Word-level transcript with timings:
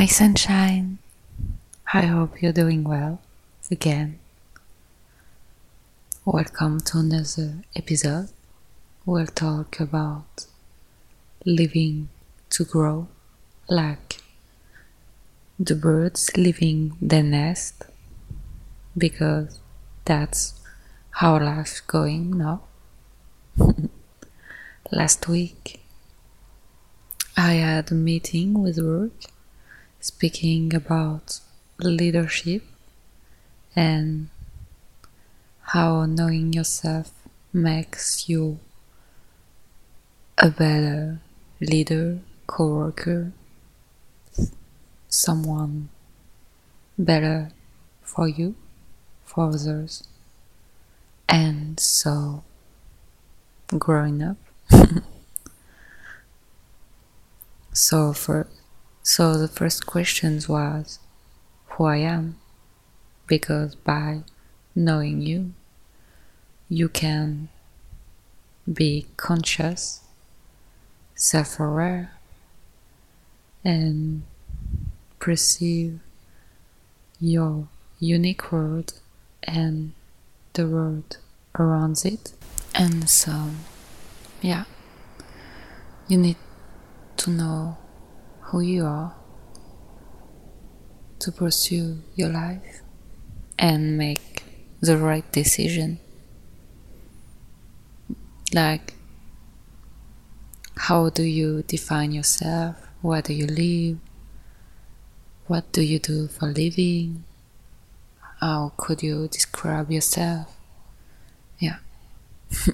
Hi, 0.00 0.06
sunshine. 0.06 0.96
I 1.92 2.06
hope 2.06 2.40
you're 2.40 2.54
doing 2.54 2.84
well 2.84 3.20
again. 3.70 4.18
Welcome 6.24 6.80
to 6.88 7.00
another 7.00 7.56
episode. 7.76 8.30
We'll 9.04 9.26
talk 9.26 9.78
about 9.78 10.46
living 11.44 12.08
to 12.48 12.64
grow, 12.64 13.08
like 13.68 14.22
the 15.58 15.74
birds 15.74 16.30
leaving 16.34 16.96
their 17.02 17.22
nest, 17.22 17.84
because 18.96 19.60
that's 20.06 20.58
how 21.10 21.38
life's 21.38 21.80
going 21.80 22.38
now. 22.38 22.62
Last 24.90 25.28
week, 25.28 25.82
I 27.36 27.52
had 27.56 27.92
a 27.92 27.94
meeting 27.94 28.62
with 28.62 28.78
work 28.78 29.26
speaking 30.00 30.74
about 30.74 31.40
leadership 31.78 32.62
and 33.76 34.28
how 35.72 36.04
knowing 36.06 36.52
yourself 36.52 37.12
makes 37.52 38.28
you 38.28 38.58
a 40.38 40.50
better 40.50 41.20
leader, 41.60 42.18
co-worker, 42.46 43.32
someone 45.08 45.88
better 46.98 47.50
for 48.02 48.26
you, 48.28 48.54
for 49.24 49.48
others, 49.48 50.04
and 51.28 51.78
so 51.78 52.42
growing 53.78 54.22
up. 54.22 54.36
so 57.72 58.12
for 58.12 58.46
so 59.02 59.36
the 59.36 59.48
first 59.48 59.86
question 59.86 60.40
was 60.48 60.98
who 61.66 61.84
I 61.84 61.96
am? 61.96 62.36
Because 63.26 63.74
by 63.74 64.22
knowing 64.74 65.20
you 65.20 65.52
you 66.68 66.88
can 66.88 67.48
be 68.72 69.06
conscious, 69.16 70.02
self-aware 71.14 72.12
and 73.64 74.22
perceive 75.18 75.98
your 77.20 77.66
unique 77.98 78.52
world 78.52 78.94
and 79.42 79.92
the 80.52 80.66
world 80.66 81.18
around 81.58 82.02
it. 82.04 82.32
And 82.74 83.08
so 83.10 83.50
yeah 84.40 84.64
you 86.08 86.16
need 86.16 86.36
to 87.16 87.30
know 87.30 87.76
who 88.50 88.60
you 88.60 88.84
are 88.84 89.14
to 91.20 91.30
pursue 91.30 91.98
your 92.14 92.28
life 92.28 92.80
and 93.58 93.96
make 93.96 94.42
the 94.80 94.96
right 94.96 95.30
decision. 95.32 96.00
Like 98.52 98.94
how 100.76 101.10
do 101.10 101.22
you 101.22 101.62
define 101.62 102.10
yourself? 102.10 102.76
Where 103.02 103.22
do 103.22 103.32
you 103.32 103.46
live? 103.46 103.98
What 105.46 105.70
do 105.72 105.82
you 105.82 105.98
do 105.98 106.26
for 106.26 106.46
living? 106.46 107.24
How 108.40 108.72
could 108.76 109.02
you 109.02 109.28
describe 109.28 109.90
yourself? 109.90 110.56
Yeah. 111.58 111.76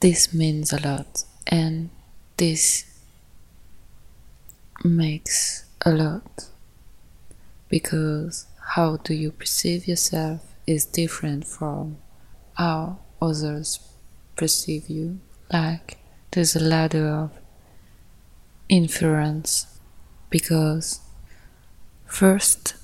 This 0.00 0.34
means 0.34 0.70
a 0.70 0.80
lot. 0.86 1.24
And 1.46 1.88
this 2.36 2.84
makes 4.84 5.64
a 5.80 5.90
lot. 5.90 6.48
Because 7.68 8.46
how 8.74 8.98
do 8.98 9.14
you 9.14 9.32
perceive 9.32 9.88
yourself 9.88 10.54
is 10.66 10.84
different 10.84 11.46
from 11.46 11.98
how 12.54 12.98
others 13.20 13.80
perceive 14.36 14.88
you. 14.88 15.20
Like 15.52 15.98
there's 16.30 16.56
a 16.56 16.60
ladder 16.60 17.08
of 17.08 17.30
inference 18.68 19.66
because 20.30 21.00
first 22.06 22.74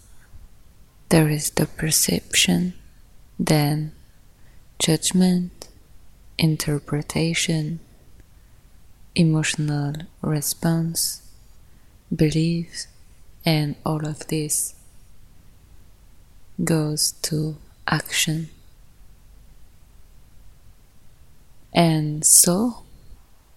there 1.08 1.28
is 1.28 1.50
the 1.50 1.66
perception 1.66 2.74
then 3.38 3.92
judgment 4.78 5.68
interpretation 6.38 7.80
emotional 9.14 9.94
response 10.20 11.29
beliefs 12.14 12.86
and 13.44 13.76
all 13.84 14.06
of 14.06 14.26
this 14.28 14.74
goes 16.62 17.12
to 17.22 17.56
action. 17.86 18.50
And 21.72 22.24
so 22.24 22.82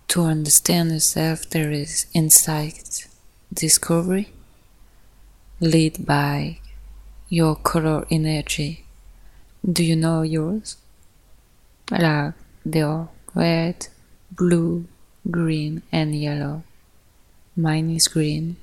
to 0.09 0.23
understand 0.23 0.91
yourself 0.91 1.49
there 1.49 1.71
is 1.71 2.05
insight 2.13 3.07
discovery 3.53 4.31
led 5.59 6.05
by 6.05 6.59
your 7.29 7.55
color 7.55 8.05
energy. 8.11 8.85
Do 9.69 9.83
you 9.83 9.95
know 9.95 10.21
yours? 10.21 10.77
Like 11.89 12.33
they 12.65 12.81
are 12.81 13.09
red 13.33 13.87
blue 14.31 14.85
green 15.29 15.81
and 15.91 16.15
yellow 16.15 16.63
mine 17.55 17.89
is 17.89 18.07
green. 18.07 18.57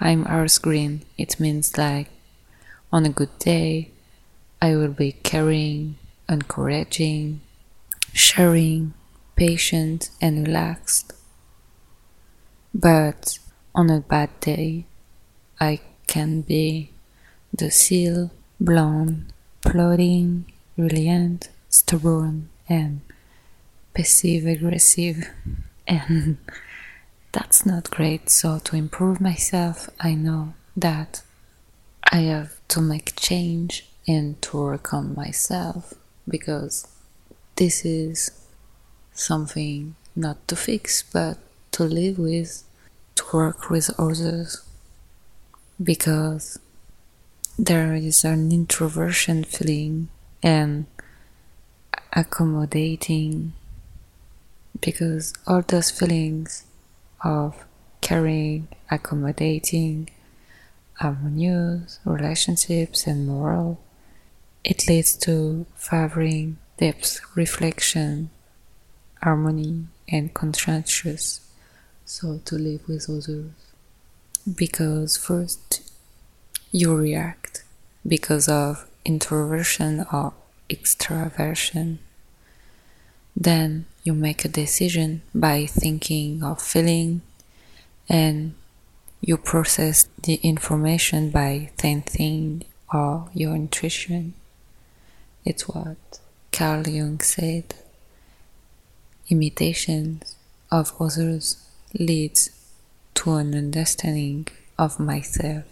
I'm 0.00 0.26
earth 0.26 0.60
green. 0.62 1.02
It 1.16 1.38
means 1.40 1.76
like 1.76 2.08
on 2.92 3.04
a 3.04 3.10
good 3.10 3.38
day 3.38 3.90
i 4.62 4.74
will 4.74 4.94
be 5.04 5.12
caring 5.12 5.96
encouraging 6.28 7.40
sharing 8.12 8.94
patient 9.36 10.10
and 10.20 10.46
relaxed. 10.46 11.12
But 12.74 13.38
on 13.74 13.90
a 13.90 14.00
bad 14.00 14.30
day 14.40 14.84
i 15.60 15.80
can 16.06 16.40
be 16.42 16.90
docile 17.54 18.30
blonde 18.60 19.32
plodding 19.60 20.44
brilliant 20.76 21.48
stubborn 21.68 22.48
and 22.68 23.00
passive 23.94 24.46
aggressive 24.46 25.28
and 25.86 26.38
that's 27.32 27.64
not 27.66 27.90
great. 27.90 28.30
So 28.30 28.58
to 28.58 28.76
improve 28.76 29.20
myself 29.20 29.88
i 30.00 30.14
know 30.14 30.54
that 30.76 31.22
i 32.04 32.18
have 32.18 32.52
to 32.68 32.80
make 32.80 33.16
change 33.16 33.86
and 34.06 34.40
to 34.42 34.56
work 34.56 34.92
on 34.94 35.14
myself 35.14 35.94
because 36.28 36.86
this 37.56 37.84
is 37.84 38.30
something 39.12 39.94
not 40.14 40.46
to 40.48 40.56
fix 40.56 41.02
but 41.02 41.38
to 41.72 41.84
live 41.84 42.18
with 42.18 42.62
to 43.16 43.24
work 43.32 43.68
with 43.68 43.90
others 43.98 44.62
because 45.82 46.58
there 47.58 47.94
is 47.94 48.24
an 48.24 48.52
introversion 48.52 49.42
feeling 49.44 50.08
and 50.42 50.86
accommodating 52.12 53.52
because 54.80 55.34
all 55.46 55.62
those 55.62 55.90
feelings 55.90 56.64
of 57.22 57.64
caring, 58.00 58.68
accommodating, 58.90 60.08
um, 61.00 61.16
harmonious 61.16 62.00
relationships 62.04 63.06
and 63.06 63.26
moral, 63.26 63.80
it 64.64 64.86
leads 64.88 65.16
to 65.16 65.66
favoring 65.76 66.58
depth, 66.78 67.20
reflection, 67.34 68.30
harmony, 69.22 69.86
and 70.08 70.32
conscientious. 70.34 71.40
So 72.04 72.40
to 72.46 72.54
live 72.56 72.88
with 72.88 73.08
others. 73.08 73.52
Because 74.56 75.16
first 75.16 75.92
you 76.70 76.94
react 76.94 77.64
because 78.06 78.48
of 78.48 78.86
introversion 79.04 80.06
or 80.12 80.32
extraversion. 80.70 81.98
Then 83.36 83.86
you 84.08 84.14
make 84.14 84.42
a 84.42 84.48
decision 84.48 85.20
by 85.34 85.66
thinking 85.66 86.42
or 86.42 86.56
feeling, 86.56 87.20
and 88.08 88.54
you 89.20 89.36
process 89.36 90.08
the 90.22 90.36
information 90.36 91.28
by 91.28 91.70
thinking 91.76 92.64
or 92.90 93.28
your 93.34 93.54
intuition. 93.54 94.32
It's 95.44 95.68
what 95.68 96.20
Carl 96.52 96.88
Jung 96.88 97.20
said. 97.20 97.74
Imitations 99.28 100.36
of 100.70 100.94
others 100.98 101.68
leads 101.92 102.48
to 103.16 103.34
an 103.34 103.54
understanding 103.54 104.48
of 104.78 104.98
myself. 104.98 105.66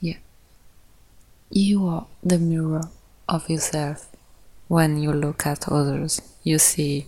Yeah. 0.00 0.20
You 1.50 1.86
are 1.88 2.06
the 2.22 2.38
mirror 2.38 2.88
of 3.28 3.50
yourself. 3.50 4.07
When 4.68 4.98
you 4.98 5.12
look 5.12 5.46
at 5.46 5.66
others, 5.68 6.20
you 6.42 6.58
see 6.58 7.06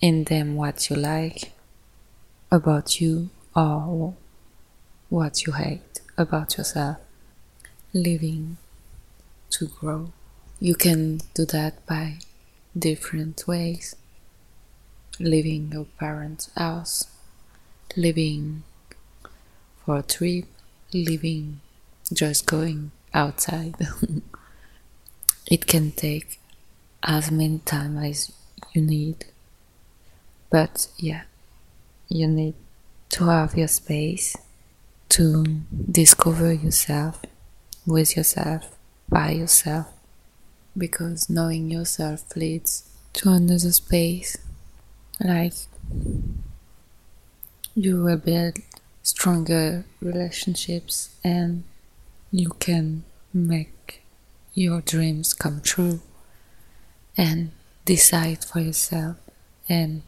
in 0.00 0.24
them 0.24 0.56
what 0.56 0.90
you 0.90 0.96
like 0.96 1.52
about 2.50 3.00
you 3.00 3.30
or 3.54 4.14
what 5.08 5.46
you 5.46 5.52
hate 5.52 6.00
about 6.18 6.58
yourself. 6.58 6.96
Living 7.92 8.56
to 9.50 9.68
grow. 9.68 10.12
You 10.58 10.74
can 10.74 11.20
do 11.34 11.44
that 11.46 11.86
by 11.86 12.18
different 12.76 13.46
ways. 13.46 13.94
Leaving 15.20 15.70
your 15.72 15.86
parents' 16.00 16.50
house, 16.56 17.06
living 17.96 18.64
for 19.84 19.98
a 19.98 20.02
trip, 20.02 20.46
living 20.92 21.60
just 22.12 22.44
going 22.44 22.90
outside. 23.14 23.76
it 25.46 25.66
can 25.68 25.92
take 25.92 26.40
as 27.06 27.30
many 27.30 27.60
time 27.60 27.96
as 27.98 28.32
you 28.74 28.82
need. 28.82 29.24
But 30.50 30.88
yeah, 30.98 31.22
you 32.08 32.26
need 32.26 32.54
to 33.10 33.26
have 33.26 33.56
your 33.56 33.68
space 33.68 34.36
to 35.10 35.44
discover 35.90 36.52
yourself 36.52 37.22
with 37.86 38.16
yourself, 38.16 38.76
by 39.08 39.30
yourself, 39.30 39.86
because 40.76 41.30
knowing 41.30 41.70
yourself 41.70 42.36
leads 42.36 42.90
to 43.12 43.30
another 43.30 43.70
space. 43.70 44.36
Like 45.20 45.54
you 47.74 48.02
will 48.02 48.18
build 48.18 48.58
stronger 49.02 49.84
relationships 50.00 51.14
and 51.22 51.62
you 52.32 52.50
can 52.58 53.04
make 53.32 54.02
your 54.54 54.80
dreams 54.80 55.32
come 55.32 55.60
true 55.60 56.00
and 57.16 57.50
decide 57.84 58.44
for 58.44 58.60
yourself 58.60 59.16
and 59.68 60.02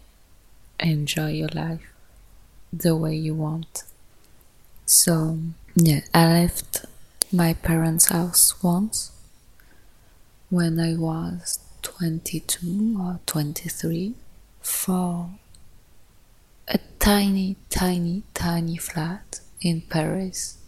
enjoy 0.80 1.30
your 1.30 1.48
life 1.48 1.92
the 2.72 2.94
way 2.94 3.14
you 3.14 3.34
want. 3.34 3.84
So, 4.86 5.38
yeah, 5.74 6.00
I 6.14 6.26
left 6.26 6.84
my 7.32 7.54
parents' 7.54 8.06
house 8.06 8.62
once 8.62 9.12
when 10.50 10.80
I 10.80 10.94
was 10.94 11.58
22 11.82 12.96
or 13.00 13.20
23 13.26 14.14
for 14.60 15.30
a 16.66 16.78
tiny, 16.98 17.56
tiny, 17.70 18.22
tiny 18.34 18.76
flat 18.76 19.40
in 19.60 19.82
Paris 19.82 20.58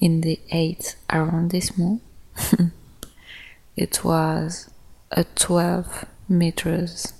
in 0.00 0.20
the 0.22 0.40
8th 0.52 0.96
arrondissement. 1.12 2.02
it 3.76 4.04
was 4.04 4.70
a 5.14 5.24
12 5.24 6.06
meters 6.26 7.12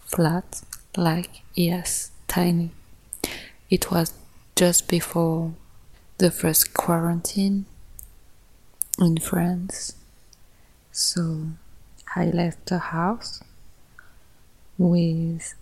flat, 0.00 0.62
like, 0.96 1.42
yes, 1.54 2.10
tiny. 2.26 2.70
It 3.70 3.90
was 3.92 4.12
just 4.56 4.88
before 4.88 5.54
the 6.18 6.32
first 6.32 6.74
quarantine 6.74 7.66
in 8.98 9.18
France. 9.18 9.94
So 10.90 11.50
I 12.16 12.24
left 12.24 12.66
the 12.66 12.78
house 12.78 13.44
with 14.76 15.54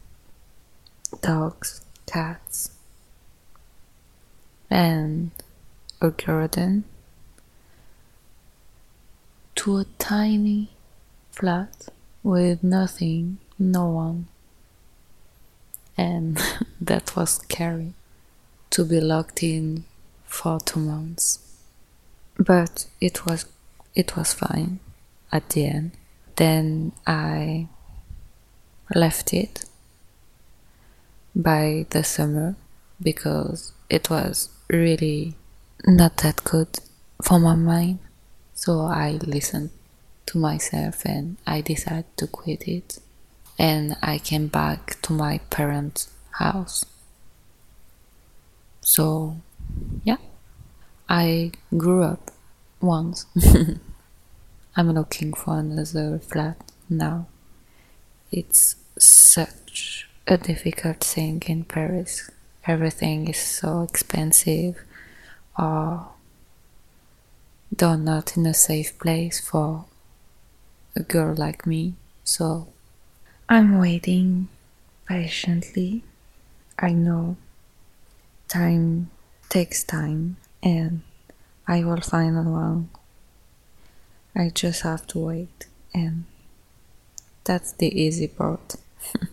dogs, 1.20 1.84
cats, 2.06 2.70
and 4.70 5.32
a 6.00 6.10
garden 6.10 6.84
to 9.56 9.76
a 9.78 9.84
tiny 9.98 10.70
flat 11.36 11.88
with 12.22 12.64
nothing, 12.64 13.38
no 13.58 13.86
one. 13.88 14.26
And 15.96 16.40
that 16.80 17.14
was 17.14 17.30
scary 17.42 17.92
to 18.70 18.84
be 18.84 19.00
locked 19.00 19.42
in 19.42 19.84
for 20.24 20.58
two 20.60 20.80
months. 20.80 21.38
But 22.38 22.86
it 23.00 23.26
was 23.26 23.46
it 23.94 24.16
was 24.16 24.34
fine 24.34 24.80
at 25.32 25.50
the 25.50 25.66
end. 25.66 25.92
Then 26.36 26.92
I 27.06 27.68
left 28.94 29.32
it 29.32 29.64
by 31.34 31.86
the 31.90 32.04
summer 32.04 32.56
because 33.00 33.72
it 33.88 34.10
was 34.10 34.50
really 34.68 35.34
not 35.86 36.18
that 36.18 36.44
good 36.44 36.78
for 37.22 37.38
my 37.38 37.54
mind. 37.54 37.98
So 38.54 38.80
I 38.80 39.12
listened 39.22 39.70
to 40.26 40.38
myself 40.38 41.04
and 41.04 41.36
I 41.46 41.60
decided 41.60 42.16
to 42.18 42.26
quit 42.26 42.68
it. 42.68 42.98
And 43.58 43.96
I 44.02 44.18
came 44.18 44.48
back 44.48 45.00
to 45.02 45.12
my 45.12 45.38
parents' 45.50 46.10
house. 46.32 46.84
So, 48.82 49.36
yeah, 50.04 50.18
I 51.08 51.52
grew 51.76 52.02
up 52.02 52.30
once. 52.80 53.26
I'm 54.76 54.92
looking 54.92 55.32
for 55.32 55.58
another 55.58 56.18
flat 56.18 56.72
now. 56.90 57.28
It's 58.30 58.76
such 58.98 60.08
a 60.26 60.36
difficult 60.36 61.00
thing 61.00 61.42
in 61.46 61.64
Paris. 61.64 62.30
Everything 62.66 63.28
is 63.28 63.38
so 63.38 63.82
expensive 63.82 64.82
or 65.58 66.08
they're 67.72 67.96
not 67.96 68.36
in 68.36 68.46
a 68.46 68.54
safe 68.54 68.98
place 68.98 69.40
for 69.40 69.86
a 70.96 71.02
girl 71.02 71.34
like 71.34 71.66
me. 71.66 71.94
So 72.24 72.68
I'm 73.48 73.78
waiting 73.78 74.48
patiently. 75.06 76.02
I 76.78 76.92
know 76.92 77.36
time 78.48 79.10
takes 79.48 79.84
time 79.84 80.36
and 80.62 81.02
I 81.68 81.84
will 81.84 82.00
find 82.00 82.34
one 82.52 82.90
I 84.38 84.50
just 84.50 84.82
have 84.82 85.06
to 85.08 85.18
wait, 85.18 85.64
and 85.94 86.24
that's 87.44 87.72
the 87.72 87.88
easy 87.88 88.28
part. 88.28 88.76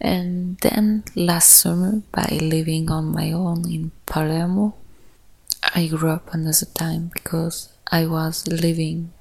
and 0.00 0.56
then 0.58 1.02
last 1.16 1.50
summer, 1.50 2.00
by 2.12 2.38
living 2.40 2.92
on 2.92 3.06
my 3.06 3.32
own 3.32 3.68
in 3.68 3.90
Palermo, 4.06 4.74
I 5.74 5.88
grew 5.88 6.10
up 6.10 6.32
another 6.32 6.66
time 6.66 7.10
because 7.12 7.72
I 7.90 8.06
was 8.06 8.46
living, 8.46 9.12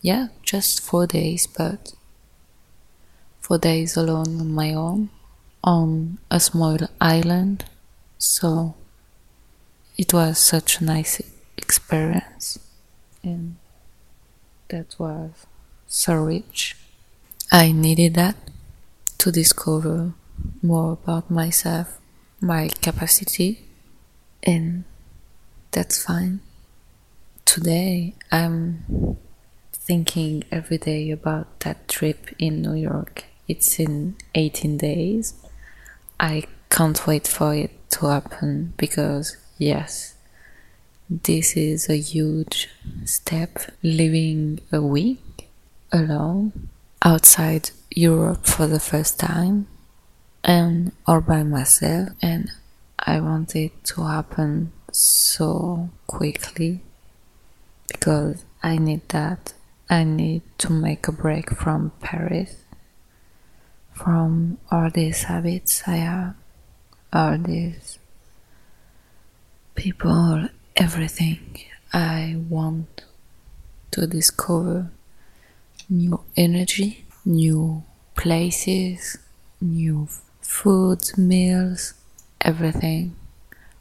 yeah, 0.00 0.28
just 0.42 0.80
four 0.80 1.06
days, 1.06 1.46
but 1.46 1.92
four 3.40 3.58
days 3.58 3.96
alone 3.96 4.40
on 4.40 4.52
my 4.52 4.72
own 4.72 5.10
on 5.62 6.18
a 6.30 6.40
small 6.40 6.78
island. 7.00 7.64
So 8.18 8.74
it 9.96 10.12
was 10.12 10.38
such 10.38 10.80
a 10.80 10.84
nice 10.84 11.20
experience 11.56 12.58
and 13.22 13.56
that 14.68 14.94
was 14.98 15.46
so 15.86 16.14
rich. 16.14 16.76
I 17.52 17.72
needed 17.72 18.14
that 18.14 18.36
to 19.18 19.30
discover 19.30 20.12
more 20.62 20.92
about 20.92 21.30
myself, 21.30 21.98
my 22.40 22.68
capacity, 22.80 23.66
and 24.42 24.84
that's 25.72 26.02
fine. 26.02 26.40
Today 27.44 28.14
I'm 28.30 29.18
thinking 29.90 30.44
every 30.52 30.78
day 30.78 31.10
about 31.10 31.48
that 31.64 31.88
trip 31.88 32.28
in 32.38 32.62
New 32.62 32.74
York. 32.74 33.24
It's 33.48 33.80
in 33.80 34.14
18 34.36 34.76
days. 34.76 35.34
I 36.20 36.44
can't 36.70 37.04
wait 37.08 37.26
for 37.26 37.52
it 37.56 37.72
to 37.94 38.06
happen 38.06 38.72
because, 38.76 39.36
yes, 39.58 40.14
this 41.10 41.56
is 41.56 41.90
a 41.90 41.96
huge 41.96 42.68
step 43.04 43.58
living 43.82 44.60
a 44.70 44.80
week 44.80 45.48
alone 45.90 46.68
outside 47.02 47.70
Europe 47.90 48.46
for 48.46 48.68
the 48.68 48.78
first 48.78 49.18
time 49.18 49.66
and 50.44 50.92
all 51.04 51.20
by 51.20 51.42
myself 51.42 52.10
and 52.22 52.48
I 52.96 53.18
want 53.18 53.56
it 53.56 53.72
to 53.86 54.04
happen 54.04 54.70
so 54.92 55.90
quickly 56.06 56.78
because 57.88 58.44
I 58.62 58.78
need 58.78 59.08
that. 59.08 59.54
I 59.92 60.04
need 60.04 60.42
to 60.58 60.72
make 60.72 61.08
a 61.08 61.12
break 61.12 61.50
from 61.50 61.90
Paris, 62.00 62.64
from 63.92 64.58
all 64.70 64.88
these 64.88 65.24
habits 65.24 65.82
I 65.84 65.96
have, 65.96 66.34
all 67.12 67.36
these 67.36 67.98
people 69.74 70.48
everything. 70.76 71.64
I 71.92 72.36
want 72.48 73.02
to 73.90 74.06
discover 74.06 74.92
new 75.88 76.20
energy, 76.36 77.04
new 77.24 77.82
places, 78.14 79.18
new 79.60 80.06
food, 80.40 81.00
meals, 81.18 81.94
everything. 82.40 83.16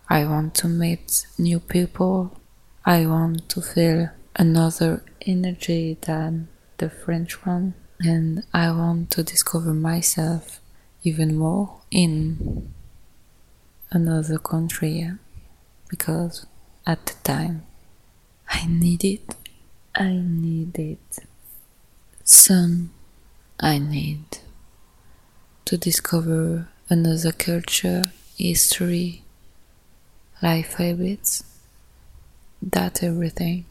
I 0.09 0.25
want 0.25 0.55
to 0.55 0.67
meet 0.67 1.27
new 1.37 1.59
people. 1.59 2.35
I 2.83 3.05
want 3.05 3.47
to 3.49 3.61
feel 3.61 4.09
another 4.39 5.03
energy 5.25 5.97
than 6.01 6.47
the 6.77 6.89
French 6.89 7.45
one. 7.45 7.73
And 7.99 8.43
I 8.53 8.71
want 8.71 9.11
to 9.11 9.23
discover 9.23 9.73
myself 9.73 10.61
even 11.03 11.35
more 11.35 11.81
in 11.91 12.73
another 13.91 14.39
country 14.39 15.11
because 15.89 16.45
at 16.87 17.05
the 17.05 17.15
time 17.23 17.65
I 18.49 18.65
need 18.65 19.03
it. 19.03 19.35
I 19.93 20.13
need 20.23 20.79
it. 20.79 21.19
Some 22.23 22.91
I 23.59 23.77
need 23.79 24.37
to 25.65 25.77
discover 25.77 26.69
another 26.87 27.33
culture, 27.33 28.13
history, 28.37 29.23
life 30.41 30.75
habits, 30.75 31.43
that 32.61 33.03
everything. 33.03 33.65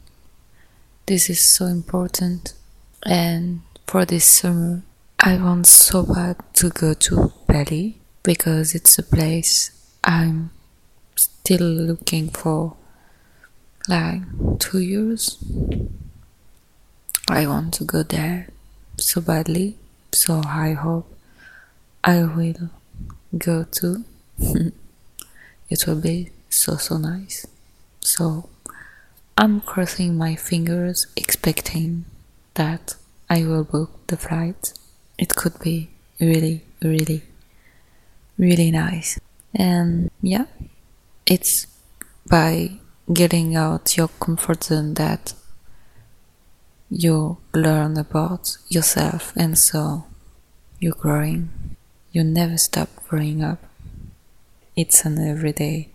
This 1.09 1.27
is 1.27 1.41
so 1.41 1.65
important. 1.65 2.53
And 3.01 3.61
for 3.87 4.05
this 4.05 4.25
summer, 4.25 4.83
I 5.19 5.37
want 5.37 5.65
so 5.65 6.03
bad 6.03 6.35
to 6.53 6.69
go 6.69 6.93
to 6.93 7.33
Bali 7.47 7.97
because 8.21 8.75
it's 8.75 8.99
a 8.99 9.01
place 9.01 9.71
I'm 10.03 10.51
still 11.15 11.65
looking 11.65 12.29
for 12.29 12.75
like 13.87 14.21
two 14.59 14.77
years. 14.77 15.43
I 17.27 17.47
want 17.47 17.73
to 17.79 17.85
go 17.85 18.03
there 18.03 18.49
so 18.97 19.19
badly, 19.19 19.77
so 20.11 20.43
I 20.45 20.73
hope 20.73 21.11
I 22.03 22.21
will 22.21 22.69
go 23.35 23.63
to. 23.63 24.05
it 25.71 25.87
will 25.87 26.01
be 26.01 26.29
so 26.51 26.75
so 26.75 26.97
nice. 26.97 27.47
So 27.99 28.47
I'm 29.41 29.61
crossing 29.61 30.17
my 30.17 30.35
fingers, 30.35 31.07
expecting 31.15 32.03
that 32.55 32.95
I 33.29 33.45
will 33.45 33.63
book 33.63 33.91
the 34.07 34.17
flight 34.17 34.73
it 35.17 35.33
could 35.33 35.57
be 35.59 35.91
really, 36.19 36.65
really, 36.81 37.23
really 38.37 38.69
nice. 38.69 39.17
And 39.55 40.11
yeah, 40.21 40.47
it's 41.25 41.67
by 42.29 42.79
getting 43.13 43.55
out 43.55 43.95
your 43.95 44.09
comfort 44.19 44.65
zone 44.65 44.95
that 44.95 45.33
you 46.89 47.37
learn 47.53 47.97
about 47.97 48.57
yourself 48.67 49.31
and 49.37 49.57
so 49.57 50.03
you're 50.81 50.99
growing. 51.05 51.77
You 52.11 52.25
never 52.25 52.57
stop 52.57 52.89
growing 53.07 53.41
up. 53.41 53.63
It's 54.75 55.05
an 55.05 55.17
everyday 55.17 55.87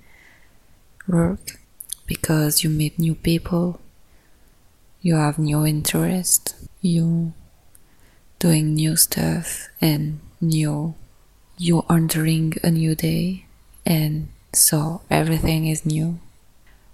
work 1.07 1.61
because 2.07 2.63
you 2.63 2.71
meet 2.71 2.99
new 2.99 3.15
people, 3.15 3.81
you 5.01 5.15
have 5.17 5.39
new 5.39 5.65
interests, 5.65 6.55
you 6.81 7.33
doing 8.39 8.75
new 8.75 8.97
stuff 8.97 9.69
and 9.81 10.21
new 10.41 10.95
you're 11.57 11.87
entering 11.89 12.53
a 12.63 12.71
new 12.71 12.95
day 12.95 13.47
and 13.87 14.29
so 14.53 15.03
everything 15.11 15.67
is 15.67 15.87
new. 15.87 16.19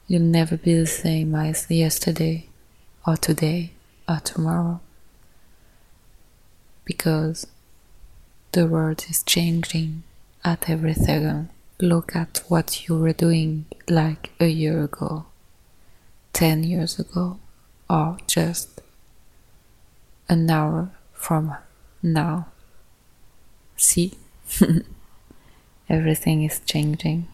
You'll 0.06 0.22
never 0.22 0.56
be 0.56 0.74
the 0.74 0.86
same 0.86 1.34
as 1.34 1.70
yesterday 1.70 2.46
or 3.06 3.16
today 3.16 3.72
or 4.08 4.20
tomorrow 4.20 4.80
because 6.84 7.46
the 8.52 8.66
world 8.66 9.06
is 9.08 9.22
changing 9.22 10.02
at 10.44 10.68
every 10.68 10.94
second 10.94 11.48
look 11.82 12.14
at 12.14 12.42
what 12.48 12.86
you 12.86 12.96
were 12.96 13.12
doing 13.12 13.66
like 13.88 14.30
a 14.40 14.46
year 14.46 14.84
ago 14.84 15.26
10 16.32 16.64
years 16.64 16.98
ago 16.98 17.38
or 17.88 18.18
just 18.26 18.80
an 20.28 20.48
hour 20.48 20.90
from 21.12 21.54
now. 22.02 22.46
See? 23.76 24.14
Everything 25.88 26.44
is 26.44 26.60
changing. 26.60 27.26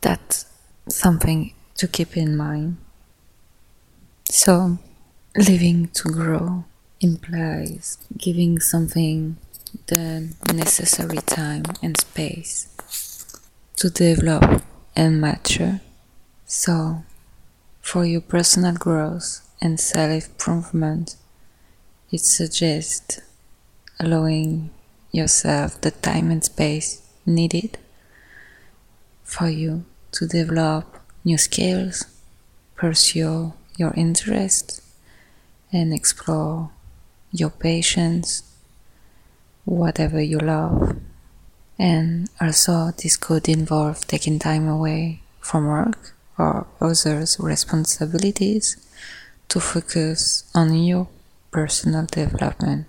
That's 0.00 0.46
something 0.88 1.52
to 1.76 1.88
keep 1.88 2.16
in 2.16 2.36
mind. 2.36 2.76
So, 4.30 4.78
living 5.36 5.88
to 5.94 6.08
grow 6.10 6.64
implies 7.00 7.98
giving 8.16 8.60
something 8.60 9.36
the 9.86 10.32
necessary 10.54 11.18
time 11.18 11.64
and 11.82 11.98
space 11.98 12.75
to 13.76 13.90
develop 13.90 14.62
and 14.94 15.20
mature. 15.20 15.80
So, 16.46 17.04
for 17.80 18.04
your 18.04 18.22
personal 18.22 18.74
growth 18.74 19.46
and 19.60 19.78
self 19.78 20.26
improvement, 20.26 21.16
it 22.10 22.20
suggests 22.20 23.20
allowing 24.00 24.70
yourself 25.12 25.80
the 25.80 25.90
time 25.90 26.30
and 26.30 26.42
space 26.42 27.02
needed 27.24 27.78
for 29.24 29.48
you 29.48 29.84
to 30.12 30.26
develop 30.26 31.00
new 31.24 31.36
skills, 31.36 32.06
pursue 32.74 33.52
your 33.76 33.92
interests, 33.94 34.80
and 35.72 35.92
explore 35.92 36.70
your 37.32 37.50
passions, 37.50 38.42
whatever 39.64 40.20
you 40.22 40.38
love. 40.38 40.96
And 41.78 42.30
also, 42.40 42.90
this 42.92 43.16
could 43.16 43.48
involve 43.48 44.06
taking 44.06 44.38
time 44.38 44.66
away 44.66 45.20
from 45.40 45.66
work 45.66 46.14
or 46.38 46.66
others' 46.80 47.38
responsibilities 47.38 48.76
to 49.48 49.60
focus 49.60 50.50
on 50.54 50.74
your 50.74 51.08
personal 51.50 52.06
development, 52.06 52.86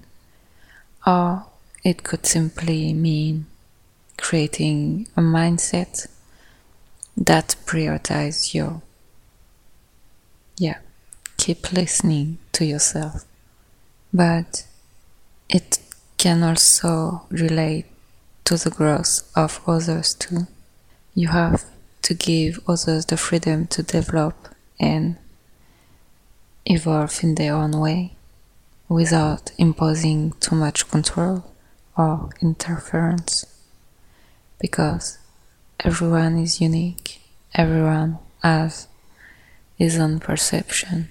or 1.06 1.46
it 1.84 2.04
could 2.04 2.26
simply 2.26 2.94
mean 2.94 3.46
creating 4.18 5.08
a 5.16 5.22
mindset 5.22 6.08
that 7.16 7.56
prioritizes 7.66 8.54
you. 8.54 8.82
Yeah, 10.58 10.80
keep 11.38 11.72
listening 11.72 12.40
to 12.54 12.66
yourself. 12.66 13.26
But 14.14 14.66
it 15.50 15.80
can 16.18 16.44
also 16.44 17.26
relate 17.30 17.86
to 18.48 18.56
the 18.56 18.70
growth 18.70 19.30
of 19.36 19.60
others 19.68 20.14
too. 20.14 20.48
You 21.14 21.28
have 21.28 21.66
to 22.04 22.14
give 22.14 22.62
others 22.66 23.06
the 23.06 23.18
freedom 23.18 23.68
to 23.68 23.84
develop 23.84 24.36
and 24.80 25.18
evolve 26.66 27.22
in 27.26 27.36
their 27.36 27.54
own 27.54 27.72
way 27.72 28.14
without 28.88 29.52
imposing 29.58 30.32
too 30.40 30.56
much 30.56 30.90
control 30.90 31.44
or 31.98 32.30
interference. 32.42 33.46
Because 34.62 35.18
everyone 35.82 36.40
is 36.40 36.62
unique, 36.62 37.20
everyone 37.54 38.18
has 38.42 38.88
his 39.76 40.00
own 40.00 40.22
perception. 40.22 41.10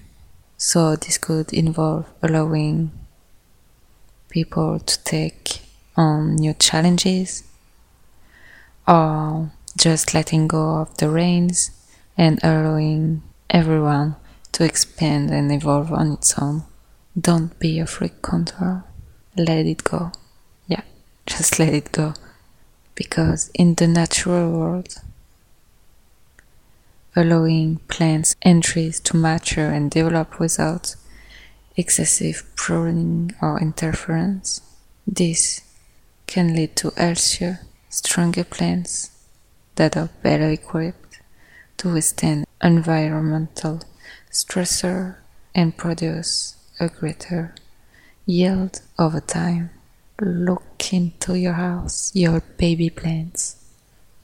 So, 0.57 0.95
this 0.95 1.19
could 1.19 1.53
involve 1.53 2.07
allowing 2.23 2.89
people 4.27 4.79
to 4.79 5.03
take 5.03 5.66
on 5.97 6.35
new 6.35 6.53
challenges 6.53 7.43
or 8.87 9.51
just 9.77 10.13
letting 10.13 10.47
go 10.47 10.77
of 10.77 10.95
the 10.97 11.09
reins 11.09 11.71
and 12.17 12.39
allowing 12.43 13.21
everyone 13.49 14.15
to 14.51 14.63
expand 14.63 15.29
and 15.29 15.51
evolve 15.51 15.91
on 15.91 16.13
its 16.13 16.37
own. 16.39 16.63
Don't 17.19 17.57
be 17.59 17.79
a 17.79 17.85
freak 17.85 18.21
control. 18.21 18.83
Let 19.35 19.65
it 19.65 19.83
go. 19.83 20.11
Yeah, 20.67 20.81
just 21.25 21.59
let 21.59 21.73
it 21.73 21.91
go. 21.91 22.13
Because 22.95 23.51
in 23.53 23.75
the 23.75 23.87
natural 23.87 24.51
world, 24.51 24.95
allowing 27.15 27.77
plants 27.87 28.35
and 28.41 28.63
trees 28.63 28.99
to 29.01 29.17
mature 29.17 29.69
and 29.69 29.91
develop 29.91 30.39
without 30.39 30.95
excessive 31.75 32.43
pruning 32.55 33.35
or 33.41 33.59
interference, 33.59 34.61
this 35.05 35.61
can 36.27 36.53
lead 36.53 36.75
to 36.75 36.91
healthier, 36.91 37.61
stronger 37.89 38.43
plants 38.43 39.11
that 39.75 39.97
are 39.97 40.09
better 40.21 40.49
equipped 40.49 41.21
to 41.77 41.93
withstand 41.93 42.45
environmental 42.61 43.81
stressor 44.31 45.15
and 45.55 45.77
produce 45.77 46.57
a 46.79 46.89
greater 46.89 47.55
yield 48.25 48.81
over 48.99 49.19
time. 49.19 49.69
Look 50.19 50.93
into 50.93 51.35
your 51.35 51.53
house, 51.53 52.11
your 52.13 52.41
baby 52.57 52.89
plants. 52.89 53.55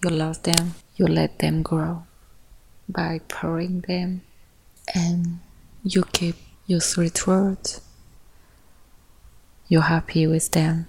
You 0.04 0.10
love 0.10 0.44
them, 0.44 0.76
you 0.96 1.08
let 1.08 1.40
them 1.40 1.64
grow 1.64 2.04
by 2.90 3.22
pouring 3.28 3.82
them, 3.82 4.22
and 4.94 5.40
you 5.84 6.04
keep 6.12 6.36
your 6.68 6.82
sweet 6.82 7.26
words. 7.26 7.82
You're 9.68 9.82
happy 9.84 10.28
with 10.28 10.52
them. 10.52 10.88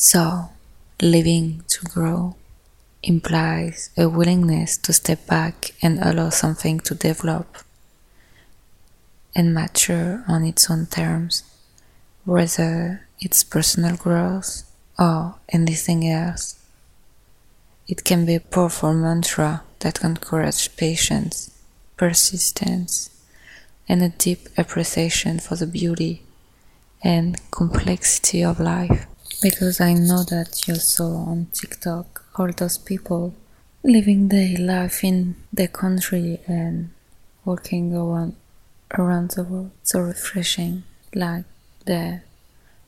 So, 0.00 0.50
living 1.02 1.64
to 1.66 1.84
grow 1.84 2.36
implies 3.02 3.90
a 3.96 4.08
willingness 4.08 4.76
to 4.78 4.92
step 4.92 5.26
back 5.26 5.72
and 5.82 5.98
allow 5.98 6.30
something 6.30 6.78
to 6.80 6.94
develop 6.94 7.58
and 9.34 9.52
mature 9.52 10.22
on 10.28 10.44
its 10.44 10.70
own 10.70 10.86
terms, 10.86 11.42
whether 12.24 13.08
it's 13.20 13.42
personal 13.42 13.96
growth 13.96 14.62
or 14.98 15.34
anything 15.48 16.08
else. 16.08 16.54
it 17.88 18.04
can 18.04 18.24
be 18.26 18.34
a 18.36 18.40
powerful 18.40 18.92
mantra 18.92 19.62
that 19.80 20.04
encourages 20.04 20.68
patience, 20.68 21.50
persistence, 21.96 23.10
and 23.88 24.02
a 24.02 24.10
deep 24.10 24.48
appreciation 24.56 25.40
for 25.40 25.56
the 25.56 25.66
beauty 25.66 26.22
and 27.02 27.40
complexity 27.50 28.44
of 28.44 28.60
life. 28.60 29.06
Because 29.40 29.80
I 29.80 29.92
know 29.92 30.24
that 30.24 30.66
you 30.66 30.74
saw 30.74 31.26
on 31.30 31.46
TikTok 31.52 32.24
all 32.34 32.50
those 32.50 32.76
people 32.76 33.34
living 33.84 34.28
their 34.30 34.58
life 34.58 35.04
in 35.04 35.36
the 35.52 35.68
country 35.68 36.40
and 36.48 36.90
walking 37.44 37.94
around 37.94 38.34
around 38.98 39.30
the 39.30 39.44
world. 39.44 39.70
So 39.84 40.00
refreshing 40.00 40.82
like 41.14 41.44
they're 41.86 42.24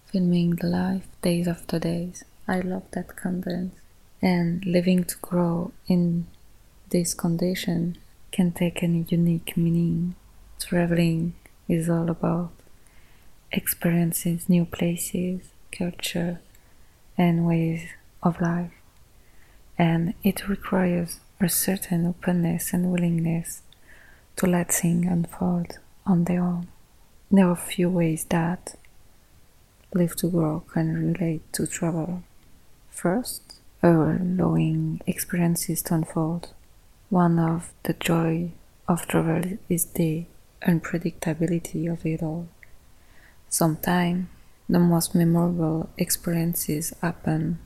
filming 0.07 0.57
the 0.57 0.67
life 0.67 1.07
days 1.23 1.47
after 1.47 1.79
days. 1.79 2.25
I 2.49 2.59
love 2.63 2.83
that 2.95 3.15
content. 3.15 3.73
And 4.21 4.65
living 4.67 5.05
to 5.05 5.17
grow 5.19 5.71
in 5.87 6.27
this 6.89 7.15
condition 7.15 7.97
can 8.33 8.51
take 8.51 8.83
a 8.83 8.89
unique 8.89 9.57
meaning. 9.57 10.17
Traveling 10.59 11.35
is 11.69 11.89
all 11.89 12.11
about 12.11 12.51
experiences 13.53 14.49
new 14.49 14.65
places 14.65 15.43
culture 15.73 16.41
and 17.17 17.47
ways 17.47 17.89
of 18.23 18.41
life 18.41 18.73
and 19.81 20.13
it 20.23 20.47
requires 20.47 21.21
a 21.41 21.49
certain 21.49 22.07
openness 22.07 22.75
and 22.75 22.93
willingness 22.93 23.63
to 24.37 24.47
let 24.47 24.71
things 24.71 25.07
unfold 25.07 25.79
on 26.05 26.25
their 26.25 26.43
own. 26.43 26.69
There 27.31 27.49
are 27.49 27.57
few 27.57 27.89
ways 27.89 28.27
that 28.27 28.75
Live 29.95 30.17
to 30.17 30.29
Grow 30.29 30.65
can 30.71 30.93
relate 30.93 31.51
to 31.55 31.67
travel. 31.67 32.23
First, 32.91 33.55
allowing 33.83 35.01
experiences 35.07 35.81
to 35.85 35.95
unfold. 35.95 36.53
One 37.09 37.39
of 37.39 37.73
the 37.85 37.95
joy 37.95 38.51
of 38.87 39.07
travel 39.07 39.59
is 39.71 39.87
the 39.87 40.27
unpredictability 40.63 41.91
of 41.91 42.05
it 42.05 42.23
all. 42.23 42.49
Sometimes 43.49 44.27
the 44.71 44.79
most 44.79 45.15
memorable 45.15 45.91
experiences 45.99 46.95
happen 47.03 47.59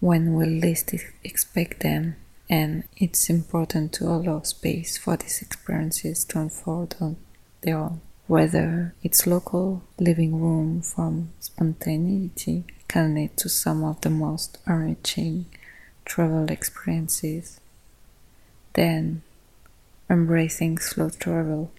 when 0.00 0.34
we 0.34 0.44
least 0.46 0.94
expect 1.24 1.80
them, 1.80 2.16
and 2.48 2.84
it's 2.96 3.30
important 3.30 3.92
to 3.94 4.04
allow 4.04 4.42
space 4.42 4.98
for 4.98 5.16
these 5.16 5.40
experiences 5.40 6.24
to 6.26 6.40
unfold 6.40 6.96
on 7.00 7.16
their 7.62 7.78
own. 7.78 8.00
Whether 8.26 8.94
it's 9.02 9.26
local, 9.26 9.82
living 9.98 10.40
room 10.40 10.82
from 10.82 11.30
spontaneity 11.40 12.64
can 12.86 13.14
lead 13.14 13.36
to 13.38 13.48
some 13.48 13.82
of 13.82 14.00
the 14.02 14.10
most 14.10 14.58
enriching 14.66 15.46
travel 16.04 16.50
experiences. 16.50 17.60
Then, 18.74 19.22
embracing 20.08 20.78
slow 20.78 21.10
travel. 21.10 21.72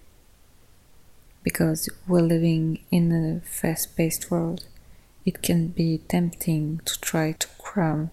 Because 1.44 1.90
we're 2.08 2.22
living 2.22 2.80
in 2.92 3.12
a 3.12 3.46
fast 3.46 3.98
paced 3.98 4.30
world, 4.30 4.66
it 5.26 5.42
can 5.42 5.70
be 5.70 6.00
tempting 6.08 6.82
to 6.86 7.00
try 7.02 7.32
to 7.34 7.48
cram 7.58 8.12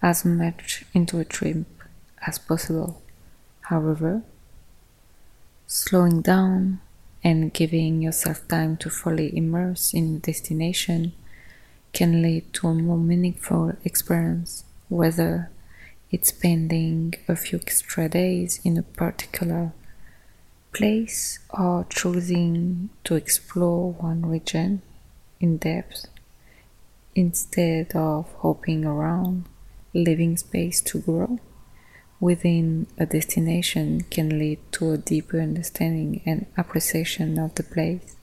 as 0.00 0.24
much 0.24 0.84
into 0.94 1.18
a 1.18 1.24
trip 1.24 1.66
as 2.26 2.38
possible. 2.38 3.02
However, 3.62 4.22
slowing 5.66 6.22
down 6.22 6.80
and 7.24 7.52
giving 7.52 8.00
yourself 8.00 8.46
time 8.48 8.76
to 8.78 8.90
fully 8.90 9.36
immerse 9.36 9.92
in 9.92 10.16
a 10.16 10.18
destination 10.18 11.12
can 11.92 12.22
lead 12.22 12.52
to 12.54 12.68
a 12.68 12.74
more 12.74 12.98
meaningful 12.98 13.72
experience, 13.84 14.64
whether 14.88 15.50
it's 16.10 16.28
spending 16.28 17.14
a 17.26 17.36
few 17.36 17.58
extra 17.58 18.08
days 18.08 18.60
in 18.64 18.78
a 18.78 18.82
particular 18.82 19.72
place 20.72 21.38
or 21.50 21.86
choosing 21.88 22.90
to 23.04 23.14
explore 23.14 23.92
one 23.92 24.26
region 24.26 24.82
in 25.40 25.56
depth 25.56 26.06
instead 27.14 27.94
of 27.94 28.32
hopping 28.38 28.84
around, 28.84 29.44
leaving 29.92 30.36
space 30.36 30.80
to 30.80 31.00
grow 31.00 31.38
within 32.20 32.86
a 32.98 33.06
destination 33.06 34.02
can 34.10 34.38
lead 34.38 34.58
to 34.72 34.92
a 34.92 34.98
deeper 34.98 35.40
understanding 35.40 36.20
and 36.26 36.46
appreciation 36.56 37.38
of 37.38 37.54
the 37.54 37.62
place. 37.62 38.16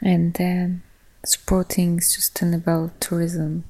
And 0.00 0.34
then 0.34 0.82
supporting 1.24 2.00
sustainable 2.00 2.92
tourism, 2.98 3.64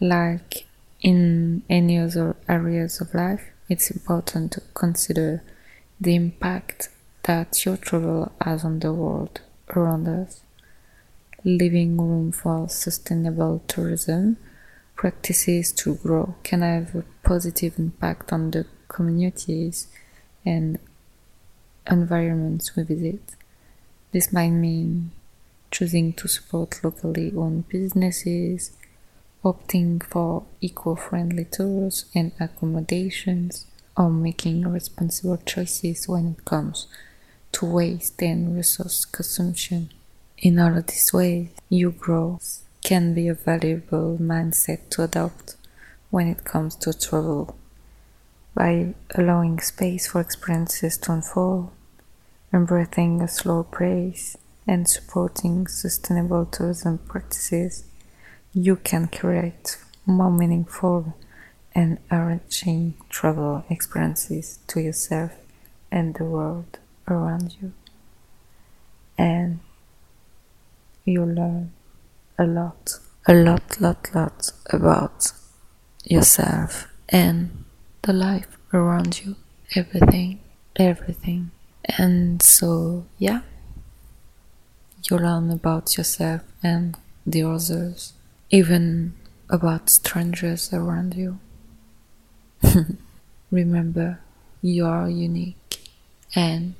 like 0.00 0.66
in 1.00 1.62
any 1.70 1.98
other 1.98 2.36
areas 2.48 3.00
of 3.00 3.14
life, 3.14 3.44
it's 3.68 3.90
important 3.90 4.52
to 4.52 4.60
consider 4.74 5.42
the 6.00 6.14
impact 6.14 6.88
that 7.28 7.66
your 7.66 7.76
travel 7.76 8.32
has 8.40 8.64
on 8.64 8.78
the 8.78 8.90
world 8.90 9.42
around 9.76 10.08
us 10.08 10.40
leaving 11.44 11.94
room 11.98 12.32
for 12.32 12.66
sustainable 12.70 13.62
tourism 13.68 14.38
practices 14.96 15.70
to 15.70 15.94
grow 15.96 16.34
can 16.42 16.62
have 16.62 16.94
a 16.94 17.04
positive 17.22 17.78
impact 17.78 18.32
on 18.32 18.50
the 18.50 18.64
communities 18.88 19.88
and 20.46 20.78
environments 21.86 22.74
we 22.74 22.82
visit. 22.82 23.20
This 24.10 24.32
might 24.32 24.50
mean 24.50 25.10
choosing 25.70 26.14
to 26.14 26.28
support 26.28 26.82
locally 26.82 27.30
owned 27.36 27.68
businesses, 27.68 28.72
opting 29.44 30.02
for 30.02 30.44
eco 30.62 30.94
friendly 30.94 31.44
tours 31.44 32.06
and 32.14 32.32
accommodations, 32.40 33.66
or 33.98 34.08
making 34.08 34.66
responsible 34.66 35.36
choices 35.36 36.08
when 36.08 36.36
it 36.38 36.44
comes 36.46 36.86
to 37.52 37.66
waste 37.66 38.22
and 38.22 38.56
resource 38.56 39.04
consumption. 39.04 39.90
In 40.38 40.58
all 40.58 40.76
of 40.76 40.86
these 40.86 41.12
ways, 41.12 41.48
your 41.68 41.90
growth 41.90 42.62
can 42.84 43.14
be 43.14 43.28
a 43.28 43.34
valuable 43.34 44.16
mindset 44.20 44.88
to 44.90 45.02
adopt 45.02 45.56
when 46.10 46.28
it 46.28 46.44
comes 46.44 46.76
to 46.76 46.92
travel. 46.92 47.56
By 48.54 48.94
allowing 49.14 49.60
space 49.60 50.08
for 50.08 50.20
experiences 50.20 50.96
to 50.98 51.12
unfold, 51.12 51.70
embracing 52.52 53.20
a 53.22 53.28
slow 53.28 53.64
pace, 53.64 54.36
and 54.66 54.86
supporting 54.86 55.66
sustainable 55.66 56.44
tourism 56.44 56.98
practices, 56.98 57.84
you 58.52 58.76
can 58.76 59.08
create 59.08 59.78
more 60.04 60.30
meaningful 60.30 61.16
and 61.74 61.98
enriching 62.10 62.94
travel 63.08 63.64
experiences 63.70 64.58
to 64.66 64.80
yourself 64.80 65.32
and 65.90 66.14
the 66.16 66.24
world 66.24 66.78
around 67.10 67.56
you. 67.60 67.72
And 69.16 69.60
you 71.04 71.24
learn 71.24 71.72
a 72.38 72.46
lot, 72.46 72.98
a 73.26 73.34
lot, 73.34 73.80
lot, 73.80 74.14
lot 74.14 74.52
about 74.70 75.32
yourself 76.04 76.88
and 77.08 77.64
the 78.02 78.12
life 78.12 78.56
around 78.72 79.24
you, 79.24 79.36
everything, 79.74 80.40
everything. 80.76 81.50
And 81.84 82.42
so, 82.42 83.06
yeah, 83.18 83.40
you 85.10 85.16
learn 85.16 85.50
about 85.50 85.96
yourself 85.96 86.42
and 86.62 86.96
the 87.26 87.42
others, 87.42 88.12
even 88.50 89.14
about 89.48 89.90
strangers 89.90 90.72
around 90.72 91.14
you. 91.14 91.38
Remember, 93.50 94.20
you 94.60 94.86
are 94.86 95.08
unique 95.08 95.80
and 96.34 96.74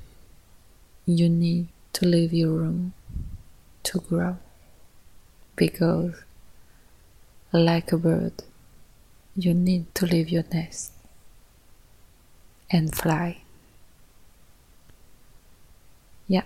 you 1.09 1.27
need 1.27 1.67
to 1.91 2.05
leave 2.05 2.31
your 2.31 2.51
room 2.51 2.93
to 3.81 3.99
grow 3.99 4.37
because, 5.55 6.13
like 7.51 7.91
a 7.91 7.97
bird, 7.97 8.43
you 9.35 9.55
need 9.55 9.93
to 9.95 10.05
leave 10.05 10.29
your 10.29 10.43
nest 10.53 10.91
and 12.69 12.93
fly. 12.93 13.41
Yeah, 16.27 16.43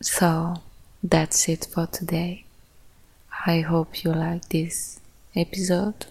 so 0.00 0.62
that's 1.02 1.48
it 1.48 1.66
for 1.68 1.86
today. 1.86 2.44
I 3.46 3.62
hope 3.62 4.04
you 4.04 4.12
like 4.12 4.48
this 4.48 5.00
episode. 5.34 6.06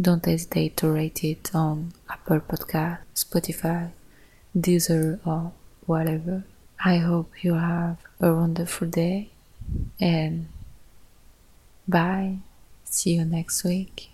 Don't 0.00 0.24
hesitate 0.24 0.76
to 0.76 0.88
rate 0.92 1.24
it 1.24 1.52
on 1.52 1.94
Apple 2.08 2.40
Podcast, 2.40 2.98
Spotify, 3.14 3.90
Deezer, 4.56 5.18
or 5.26 5.52
whatever. 5.86 6.44
I 6.84 6.98
hope 6.98 7.42
you 7.42 7.54
have 7.54 7.98
a 8.20 8.32
wonderful 8.32 8.88
day 8.88 9.30
and 10.00 10.48
bye. 11.88 12.38
See 12.84 13.14
you 13.14 13.24
next 13.24 13.64
week. 13.64 14.10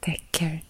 Take 0.00 0.30
care. 0.32 0.62